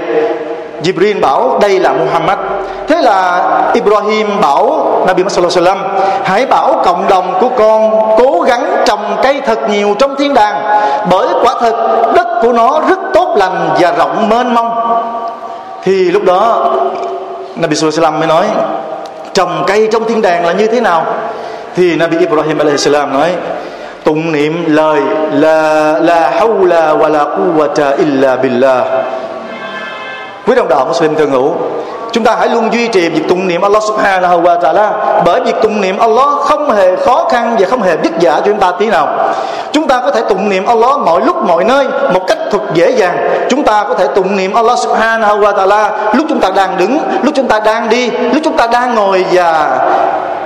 [0.84, 2.38] Jibril bảo, đây là Muhammad.
[2.88, 3.42] Thế là
[3.74, 5.78] Ibrahim bảo Nabi Muhammad sallam
[6.24, 10.62] Hãy bảo cộng đồng của con Cố gắng trồng cây thật nhiều trong thiên đàng,
[11.10, 11.74] Bởi quả thật
[12.16, 14.70] đất của nó rất tốt lành Và rộng mênh mông.
[15.84, 16.76] Thì lúc đó,
[17.56, 18.46] Nabi sallam mới nói,
[19.34, 21.06] Trồng cây trong thiên đàng là như thế nào?
[21.76, 23.32] Thì Nabi Ibrahim salam nói,
[24.04, 28.84] Tụng niệm lời là la hawla wa la quwwata illa billah.
[30.48, 31.54] Quý đồng đạo Muslim thân hữu
[32.12, 34.90] chúng ta hãy luôn duy trì việc tụng niệm Allah subhanahu wa ta'ala,
[35.26, 38.42] bởi việc tụng niệm Allah không hề khó khăn và không hề vất vả cho
[38.46, 39.08] chúng ta tí nào.
[39.72, 42.92] Chúng ta có thể tụng niệm Allah mọi lúc, mọi nơi, một cách thật dễ
[42.92, 43.46] dàng.
[43.50, 47.00] Chúng ta có thể tụng niệm Allah subhanahu wa ta'ala lúc chúng ta đang đứng,
[47.22, 49.80] lúc chúng ta đang đi, lúc chúng ta đang ngồi và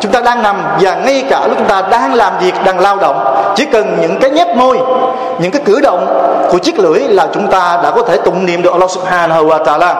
[0.03, 2.97] chúng ta đang nằm và ngay cả lúc chúng ta đang làm việc, đang lao
[2.97, 3.23] động,
[3.55, 4.79] chỉ cần những cái nhếch môi,
[5.39, 6.07] những cái cử động
[6.51, 9.63] của chiếc lưỡi là chúng ta đã có thể tụng niệm được Allah subhanahu wa
[9.63, 9.95] ta'ala.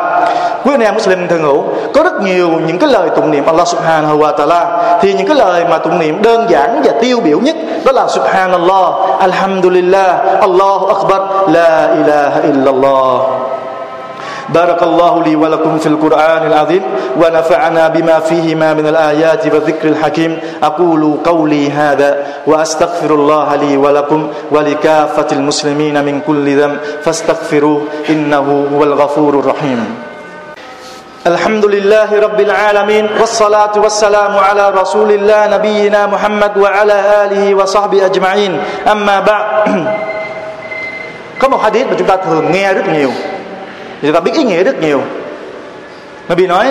[0.66, 1.63] Quý anh em Muslim thường hữu,
[1.94, 4.66] có rất nhiều những cái lời tụng niệm Allah subhanahu wa ta'ala.
[5.02, 8.08] Thì những cái lời mà tụng niệm đơn giản và tiêu biểu nhất đó là
[8.08, 13.20] subhanallah, alhamdulillah, Allahu akbar, la ilaha illallah.
[14.49, 16.84] بارك الله لي ولكم في القرآن العظيم
[17.17, 20.39] ونفعنا بما فيهما من الآيات والذكر الحكيم.
[20.63, 26.77] أقول قولي هذا وأستغفر الله لي ولكم ولكافة المسلمين من كل ذنب.
[27.03, 29.95] فاستغفروه إنه هو الغفور الرحيم.
[31.27, 38.60] الحمد لله رب العالمين والصلاة والسلام على رسول الله نبينا محمد وعلى آله وصحبه أجمعين.
[38.91, 39.45] أما بعد
[41.39, 43.10] có một hadith mà chúng ta thường nghe rất nhiều.
[44.04, 45.02] Chúng ta biết ý nghĩa rất nhiều.
[46.30, 46.66] Nabi nói,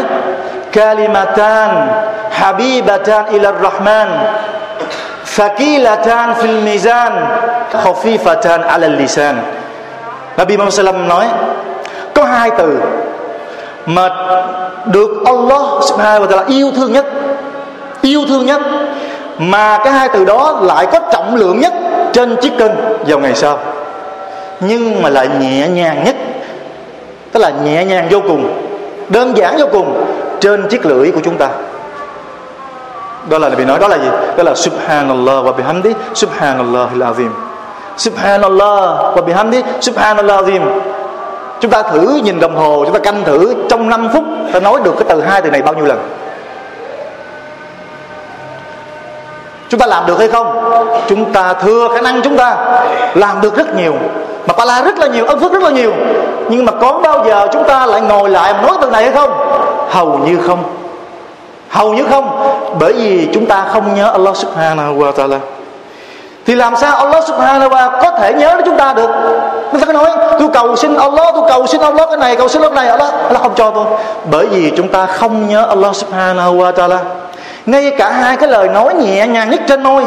[0.72, 1.88] kalimatan
[2.30, 4.08] habibatan ila rahman
[5.36, 7.12] thaqilatan fil mizan,
[7.72, 9.36] khafifatan ala lisan.
[10.36, 11.26] Nabi Muhammad SAW nói,
[12.14, 12.80] có hai từ
[13.86, 14.08] mà
[14.86, 17.06] được Allah subhanahu wa ta'ala yêu thương nhất,
[18.02, 18.62] yêu thương nhất,
[19.38, 21.72] mà cái hai từ đó lại có trọng lượng nhất
[22.12, 22.70] trên chiếc cân
[23.06, 23.58] vào ngày sau,
[24.60, 26.16] nhưng mà lại nhẹ nhàng nhất
[27.32, 28.68] tức là nhẹ nhàng vô cùng,
[29.08, 30.04] đơn giản vô cùng
[30.40, 31.48] trên chiếc lưỡi của chúng ta.
[33.28, 34.08] Đó là bị nói, đó là gì?
[34.36, 37.30] Đó là subhanallah wa bihamdi subhanallah azim.
[37.96, 40.62] Subhanallah wa bihamdi subhanallah azim.
[41.60, 44.80] Chúng ta thử nhìn đồng hồ, chúng ta canh thử trong 5 phút ta nói
[44.84, 45.98] được cái từ hai từ này bao nhiêu lần.
[49.68, 50.72] Chúng ta làm được hay không?
[51.08, 52.56] Chúng ta thừa khả năng chúng ta
[53.14, 53.94] làm được rất nhiều
[54.46, 55.92] mà pala rất là nhiều ân phước rất là nhiều.
[56.48, 59.12] Nhưng mà có bao giờ chúng ta lại ngồi lại mà nói từ này hay
[59.12, 59.30] không?
[59.88, 60.64] Hầu như không.
[61.68, 62.54] Hầu như không.
[62.80, 65.38] Bởi vì chúng ta không nhớ Allah subhanahu wa ta'ala.
[66.46, 69.10] Thì làm sao Allah subhanahu wa có thể nhớ đến chúng ta được?
[69.72, 72.48] Chúng ta cứ nói tôi cầu xin Allah tôi cầu xin Allah cái này cầu
[72.48, 72.90] xin Allah cái này.
[72.90, 73.84] Allah, Allah không cho tôi
[74.30, 76.98] bởi vì chúng ta không nhớ Allah subhanahu wa ta'ala.
[77.66, 80.06] Ngay cả hai cái lời nói nhẹ nhàng nhất trên môi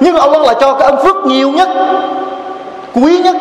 [0.00, 1.68] nhưng Allah là cho cái ân phước nhiều nhất
[2.94, 3.36] quý nhất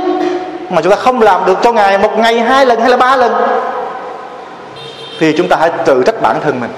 [0.70, 3.16] mà chúng ta không làm được cho ngài một ngày, hai lần hay là ba
[3.16, 3.34] lần,
[5.20, 6.70] thì chúng ta hãy tự trách bản thân mình.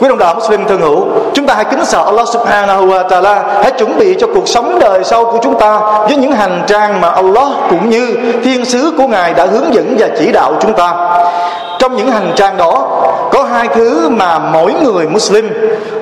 [0.00, 3.62] Quý đồng đạo Muslim thân hữu, Chúng ta hãy kính sợ Allah subhanahu wa ta'ala,
[3.62, 7.00] Hãy chuẩn bị cho cuộc sống đời sau của chúng ta Với những hành trang
[7.00, 10.74] mà Allah cũng như Thiên sứ của Ngài đã hướng dẫn và chỉ đạo chúng
[10.74, 10.94] ta.
[11.78, 12.88] Trong những hành trang đó,
[13.32, 15.48] Có hai thứ mà mỗi người Muslim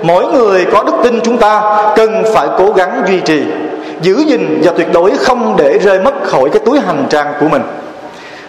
[0.02, 1.62] Mỗi người có đức tin chúng ta
[1.96, 3.42] Cần phải cố gắng duy trì
[4.01, 7.47] Giữ gìn và tuyệt đối không để rơi mất khỏi cái túi hành trang của
[7.47, 7.61] mình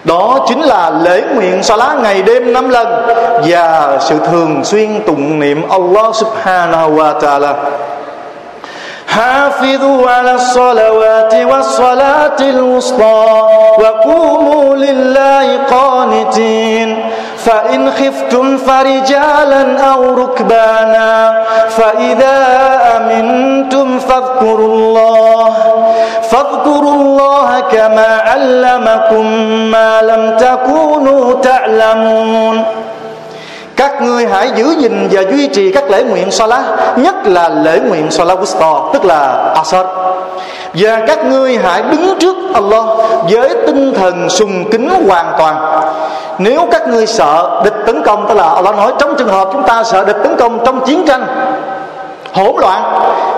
[0.05, 2.87] đó chính là lễ nguyện lá ngày đêm năm lần
[3.47, 7.55] và sự thường xuyên tụng niệm Allah subhanahu wa ta'ala
[9.17, 13.23] حافظوا على الصلوات والصلاة الوسطى
[13.83, 17.11] وقوموا لله قانتين
[17.45, 22.39] فإن خفتم فرجالا أو ركبانا فإذا
[22.97, 25.53] أمنتم فاذكروا الله
[26.31, 29.27] فاذكروا الله كما علمكم
[29.71, 32.65] ما لم تكونوا تعلمون
[33.77, 36.61] các ngươi hãy giữ gìn và duy trì các lễ nguyện Salah
[36.97, 39.87] nhất là lễ nguyện Salah Wusta tức là Asar
[40.75, 42.85] và các ngươi hãy đứng trước Allah
[43.31, 45.57] với tinh thần sùng kính hoàn toàn
[46.40, 49.64] nếu các ngươi sợ địch tấn công, tức là Allah nói, trong trường hợp chúng
[49.64, 51.26] ta sợ địch tấn công trong chiến tranh,
[52.34, 52.84] hỗn loạn,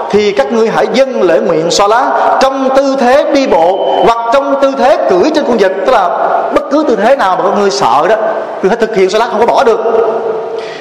[0.10, 4.18] thì các ngươi hãy dâng lễ nguyện so lá trong tư thế đi bộ hoặc
[4.34, 5.72] trong tư thế cưỡi trên con vịt.
[5.86, 6.10] Tức là
[6.54, 8.16] bất cứ tư thế nào mà các ngươi sợ đó
[8.62, 9.80] thì hãy thực hiện so lá không có bỏ được.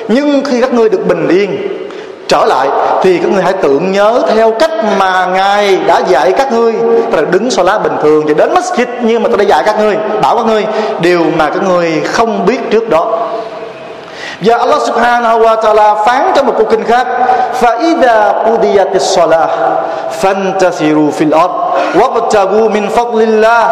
[0.08, 1.78] Nhưng khi các ngươi được bình yên
[2.27, 2.67] trở lại
[3.01, 6.73] thì các ngươi hãy tưởng nhớ theo cách mà ngài đã dạy các ngươi
[7.11, 9.63] tức là đứng so lá bình thường và đến masjid như mà tôi đã dạy
[9.65, 10.65] các ngươi bảo các ngươi
[10.99, 13.29] điều mà các ngươi không biết trước đó
[14.41, 17.07] và Allah subhanahu wa ta'ala phán trong một câu kinh khác
[17.61, 19.49] فَإِذَا قُضِيَتِ الصَّلَاةِ
[20.21, 21.53] فَانْتَثِرُوا فِي الْأَرْضِ
[21.99, 23.63] وَابْتَغُوا مِنْ فَضْلِ اللَّهِ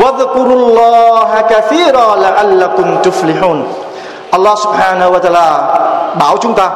[0.00, 3.58] وَاذْكُرُوا اللَّهَ كَثِيرًا لَعَلَّكُمْ تُفْلِحُونَ
[4.31, 5.47] Allah subhanahu wa ta'ala
[6.19, 6.69] bảo chúng ta,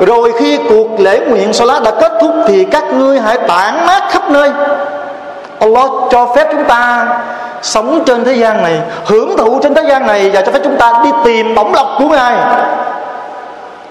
[0.00, 4.02] rồi khi cuộc lễ nguyện salat đã kết thúc thì các ngươi hãy tản mát
[4.10, 4.50] khắp nơi.
[5.58, 7.06] Allah cho phép chúng ta
[7.62, 10.76] sống trên thế gian này, hưởng thụ trên thế gian này và cho phép chúng
[10.76, 12.34] ta đi tìm bóng lọc của ngài.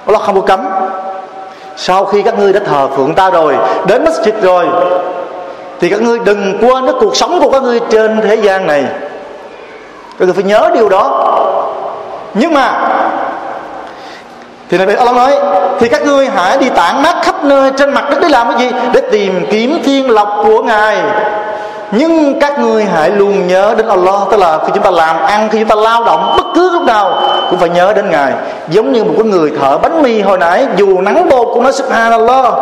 [0.06, 0.66] Allah không có cấm.
[1.76, 3.56] Sau khi các ngươi đã thờ phượng ta rồi,
[3.88, 4.68] đến masjid rồi,
[5.80, 8.84] thì các ngươi đừng quên cái cuộc sống của các ngươi trên thế gian này.
[10.20, 11.28] Các ngươi phải nhớ điều đó.
[12.34, 12.74] Nhưng mà
[14.72, 15.36] thì này Allah nói,
[15.80, 18.60] thì các ngươi hãy đi tản mát khắp nơi trên mặt đất để làm cái
[18.60, 18.72] gì?
[18.94, 20.98] Để tìm kiếm thiên lộc của ngài.
[21.92, 25.50] Nhưng các ngươi hãy luôn nhớ đến Allah, tức là khi chúng ta làm ăn,
[25.52, 28.34] khi chúng ta lao động, bất cứ lúc nào cũng phải nhớ đến ngài.
[28.70, 31.74] Giống như một cái người thợ bánh mì hồi nãy, dù nắng bột cũng nói
[31.74, 32.54] subhanallah.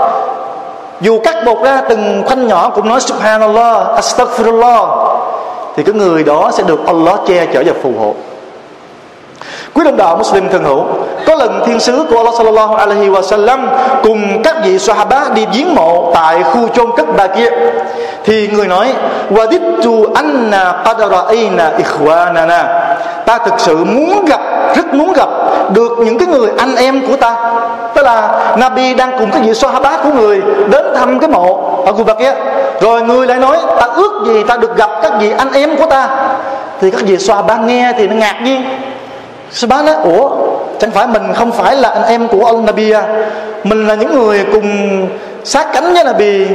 [1.01, 4.87] Dù cắt bột ra, từng khoanh nhỏ cũng nói subhanallah, astaghfirullah.
[5.75, 8.13] Thì cái người đó sẽ được Allah che chở và phù hộ.
[9.79, 10.85] Quý đồng đạo Muslim thân hữu,
[11.25, 13.69] Có lần thiên sứ của Allah sallallahu alaihi wa sallam
[14.03, 17.49] Cùng các vị sahaba đi viếng mộ Tại khu chôn cất bà kia.
[18.23, 18.93] Thì người nói
[19.29, 22.63] Wadittu anna qad ra'ayna ikhwanana.
[23.25, 24.41] Ta thực sự muốn gặp,
[24.75, 25.29] Rất muốn gặp
[25.73, 27.35] Được những cái người anh em của ta.
[27.93, 31.93] Tức là Nabi đang cùng các vị sahaba của người Đến thăm cái mộ Ở
[31.93, 32.33] khu bà kia.
[32.81, 35.85] Rồi người lại nói, Ta ước gì ta được gặp các vị anh em của
[35.85, 36.09] ta.
[36.81, 38.63] Thì các vị sahaba nghe thì nó ngạc nhiên.
[39.51, 40.29] Sahabat nói Ủa
[40.79, 43.03] chẳng phải mình không phải là anh em của ông Nabi à?
[43.63, 45.07] Mình là những người cùng
[45.43, 46.45] sát cánh với Nabi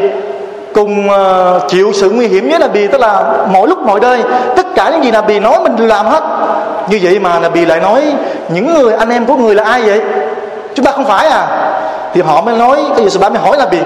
[0.75, 4.23] Cùng uh, chịu sự nguy hiểm với Nabi Tức là mỗi lúc mọi nơi
[4.57, 6.23] Tất cả những gì Nabi nói mình đều làm hết.
[6.89, 8.03] Như vậy mà Nabi lại nói
[8.49, 10.01] Những người anh em của người là ai vậy?
[10.75, 11.47] Chúng ta không phải à?
[12.15, 13.79] Thì họ mới nói Cái gì Sahabat mới hỏi Nabi?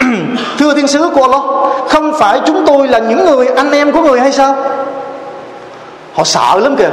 [0.58, 1.42] Thưa thiên sứ của Allah
[1.88, 4.54] Không phải chúng tôi là những người anh em của người hay sao?
[6.16, 6.90] Họ sợ lắm kìa.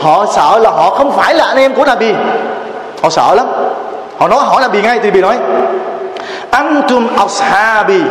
[0.00, 2.14] Họ sợ là họ không phải là anh em của Nabi.
[3.02, 3.46] Họ sợ lắm.
[4.18, 5.36] Họ nói, hỏi Nabi ngay, thì Nabi nói,
[6.50, 8.02] antum ashabi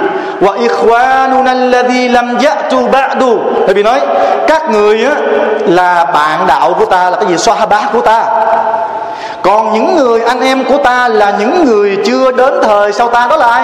[0.41, 3.37] wa ikhwanuna alladhi lam ya'tu ba'du.
[3.67, 3.99] Nabi nói,
[4.47, 5.15] các người á,
[5.65, 7.37] là bạn đạo của ta, là cái gì?
[7.37, 8.25] Sahaba của ta.
[9.41, 13.27] Còn những người anh em của ta là những người chưa đến thời sau ta
[13.29, 13.63] đó là ai?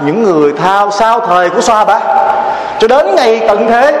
[0.00, 2.00] Những người thao, sau thời của sahaba.
[2.78, 3.92] Cho đến ngày tận thế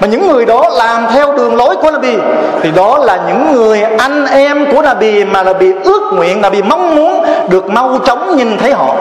[0.00, 2.16] mà những người đó làm theo đường lối của Nabi,
[2.62, 6.96] thì đó là những người anh em của Nabi mà Nabi ước nguyện, Nabi mong
[6.96, 8.94] muốn được mau chóng nhìn thấy họ.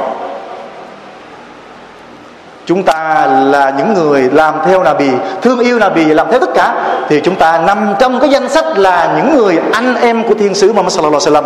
[2.65, 5.09] Chúng ta là những người làm theo Nabi,
[5.41, 6.73] thương yêu Nabi, làm theo tất cả,
[7.09, 10.55] thì chúng ta nằm trong cái danh sách là những người anh em của thiên
[10.55, 11.43] sứ Muhammad sallallahu alaihi wasallam.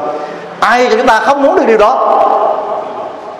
[0.60, 2.20] Ai cho chúng ta không muốn được điều đó?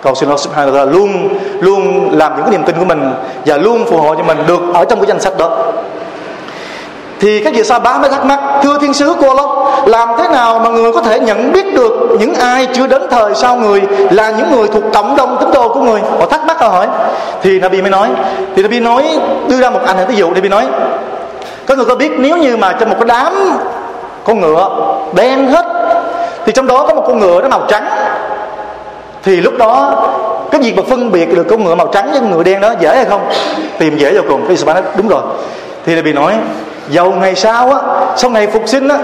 [0.02, 1.28] Cầu xin Allah subhanahu wa ta'ala luôn
[1.60, 3.14] luôn làm những cái niềm tin của mình
[3.46, 5.50] và luôn phù hộ cho mình được ở trong cái danh sách đó
[7.20, 10.28] thì các vị sa bá mới thắc mắc, thưa thiên sứ cô lốc, làm thế
[10.28, 13.82] nào mà người có thể nhận biết được những ai chưa đến thời sau người
[14.10, 16.00] là những người thuộc cộng đồng tín đồ của người?
[16.18, 16.86] Họ thắc mắc họ hỏi.
[17.42, 18.08] Thì Nabi mới nói,
[18.56, 20.66] thì Nabi nói, đưa ra một ảnh ví dụ, Nabi nói
[21.66, 23.32] các người có biết nếu như mà trong một cái đám
[24.24, 24.68] con ngựa
[25.14, 25.66] đen hết,
[26.46, 27.84] thì trong đó có một con ngựa nó màu trắng,
[29.22, 29.94] thì lúc đó
[30.50, 32.72] cái việc mà phân biệt được con ngựa màu trắng với con ngựa đen đó
[32.80, 33.20] dễ hay không?
[33.78, 34.46] Tìm dễ vô cùng.
[34.48, 35.22] Cái nói, đúng rồi.
[35.86, 36.34] Thì Nabi nói
[36.88, 37.78] dầu ngày sau á,
[38.16, 38.98] sau ngày phục sinh á,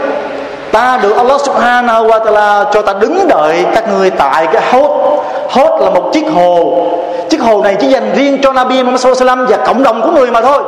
[0.73, 5.21] ta được Allah subhanahu wa ta'ala cho ta đứng đợi các người tại cái hốt
[5.51, 6.87] hốt là một chiếc hồ.
[7.29, 10.31] Chiếc hồ này chỉ dành riêng cho Nabi Muhammad sallallahu và cộng đồng của người
[10.31, 10.63] mà thôi.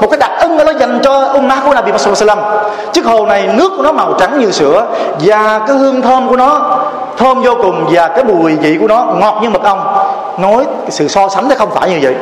[0.00, 3.48] Một cái đặc ân nó dành cho ummah của Nabi Muhammad sallallahu chiếc hồ này
[3.54, 4.86] nước của nó màu trắng như sữa
[5.20, 6.78] và cái hương thơm của nó,
[7.16, 9.80] thơm vô cùng và cái mùi vị của nó ngọt như mật ong.
[10.38, 12.14] Nói cái sự so sánh nó không phải như vậy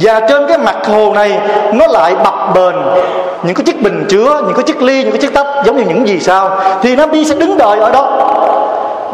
[0.00, 1.40] và trên cái mặt hồ này,
[1.72, 2.74] nó lại bập bền
[3.42, 5.84] những cái chiếc bình chứa, những cái chiếc ly, những cái chiếc tách giống như
[5.88, 6.60] những gì sao?
[6.82, 8.26] Thì nó đi sẽ đứng đợi ở đó.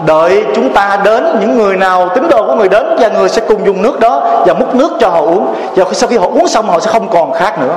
[0.06, 3.42] Đợi chúng ta đến, những người nào tín đồ của người đến, và người sẽ
[3.48, 5.54] cùng dùng nước đó và múc nước cho họ uống.
[5.76, 7.74] Và sau khi họ uống xong, họ sẽ không còn khát nữa.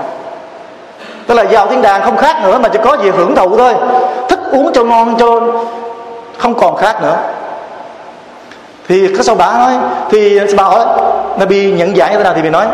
[1.27, 3.73] Tức là vào thiên đàng không khác nữa, mà chỉ có gì hưởng thụ thôi.
[4.29, 5.39] Thức uống cho ngon, cho
[6.37, 7.15] không còn khác nữa.
[8.87, 9.73] Thì các sao bà nói,
[10.09, 10.85] thì bà hỏi
[11.39, 12.65] Nabi nhận dạng như thế nào thì mình nói.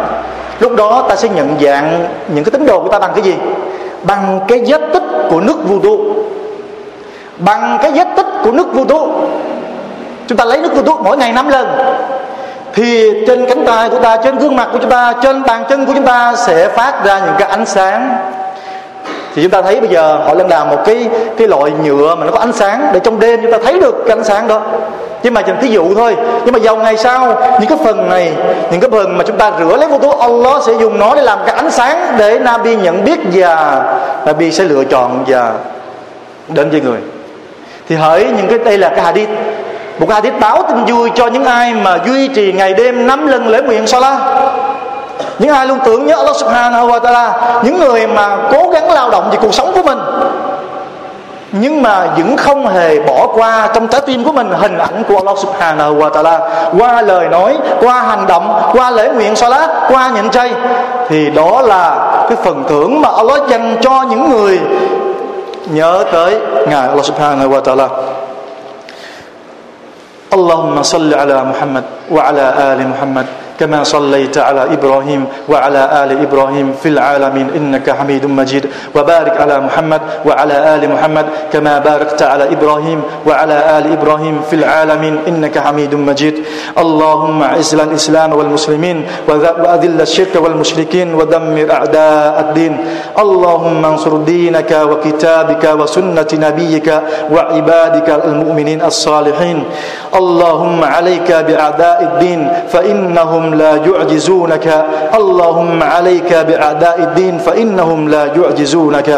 [0.59, 3.35] Lúc đó ta sẽ nhận dạng những cái tín đồ của ta bằng cái gì?
[4.03, 6.15] Bằng cái vết tích của nước vô tu
[7.37, 9.27] bằng cái vết tích của nước vô tu
[10.27, 11.67] chúng ta lấy nước vô tu mỗi ngày năm lần.
[12.73, 15.85] Thì trên cánh tay của ta, trên gương mặt của chúng ta, trên bàn chân
[15.85, 18.09] của chúng ta sẽ phát ra những cái ánh sáng.
[19.35, 22.25] Thì chúng ta thấy bây giờ họ đang làm một cái cái loại nhựa mà
[22.25, 24.61] nó có ánh sáng để trong đêm chúng ta thấy được cái ánh sáng đó
[25.23, 26.15] nhưng mà chỉ thí dụ thôi.
[26.45, 28.33] Nhưng mà vào ngày sau, những cái phần này,
[28.71, 31.21] những cái phần mà chúng ta rửa lấy vô tố Allah sẽ dùng nó để
[31.21, 33.83] làm cái ánh sáng để Nabi nhận biết và
[34.25, 35.51] Nabi sẽ lựa chọn và
[36.47, 36.99] đến với người.
[37.89, 39.29] Thì hỡi những cái, đây là cái hadith.
[39.99, 43.27] Một cái hadith báo tin vui cho những ai mà duy trì ngày đêm năm
[43.27, 44.19] lần lễ nguyện Salah
[45.39, 49.09] những ai luôn tưởng nhớ Allah Subhanahu wa Taala, những người mà cố gắng lao
[49.09, 49.99] động vì cuộc sống của mình
[51.59, 55.15] nhưng mà vẫn không hề bỏ qua trong trái tim của mình hình ảnh của
[55.15, 56.39] Allah Subhanahu wa Taala
[56.79, 60.51] qua lời nói, qua hành động, qua lễ nguyện salat, qua nhịn chay
[61.07, 64.59] thì đó là cái phần thưởng mà Allah dành cho những người
[65.69, 67.87] nhớ tới ngài Allah Subhanahu wa Taala.
[70.29, 73.25] Allahumma salli ala Muhammad wa ala ali Muhammad
[73.59, 77.47] كما صليت على إبراهيم وعلى آل إبراهيم في العالمين.
[77.55, 78.69] إنك حميد مجيد.
[78.95, 85.19] وبارك على محمد وعلى آل محمد كما باركت على إبراهيم وعلى آل إبراهيم في العالمين.
[85.27, 86.35] إنك حميد مجيد.
[86.77, 92.73] اللهم أعز الإسلام والمسلمين وأذل الشرك والمشركين ودمر أعداء الدين.
[93.19, 96.87] اللهم انصر دينك وكتابك وسنة نبيك
[97.31, 99.63] وعبادك المؤمنين الصالحين.
[100.15, 102.41] اللهم عليك بأعداء الدين.
[102.69, 104.67] فإنهم فإنهم لا يعجزونك.
[105.13, 109.09] اللهم عليك بأعداء الدين فإنهم لا يعجزونك.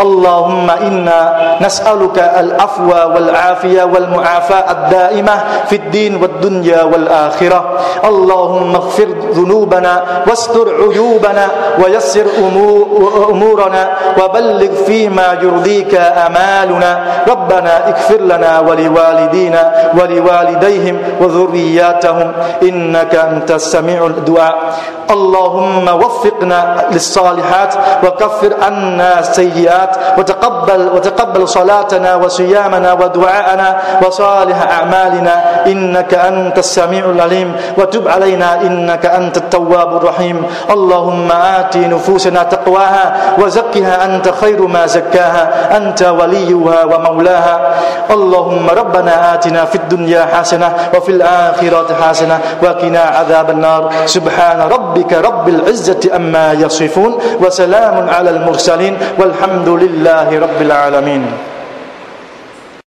[0.00, 1.20] اللهم إنا
[1.60, 5.34] نسألك العفو والعافية والمعافاة الدائمة
[5.68, 7.60] في الدين والدنيا والآخرة.
[8.04, 11.44] اللهم اغفر ذنوبنا واستر عيوبنا
[11.84, 12.26] ويسر
[13.30, 13.82] أمورنا
[14.20, 15.94] وبلغ فيما يرضيك
[16.26, 16.90] أمالنا.
[17.28, 19.62] ربنا اغفر لنا ولوالدينا
[19.96, 22.32] ولوالديهم وذرياتهم.
[22.62, 24.56] إنك أنت السميع الدعاء.
[25.10, 27.72] اللهم وفقنا للصالحات
[28.04, 33.68] وكفر عنا السيئات وتقبل وتقبل صلاتنا وصيامنا ودعاءنا
[34.02, 35.34] وصالح أعمالنا.
[35.66, 37.50] إنك أنت السميع العليم.
[37.78, 40.42] وتب علينا إنك أنت التواب الرحيم.
[40.70, 45.76] اللهم آت نفوسنا تقواها وزكها أنت خير ما زكاها.
[45.76, 47.56] أنت وليها ومولاها.
[48.10, 54.06] اللهم ربنا آتنا في الدنيا حسنة وفي الآخرة حسنة وقنا عذاب النار.
[54.06, 61.55] سبحان ربك رب العزة أما يصفون وسلام على المرسلين والحمد لله رب العالمين.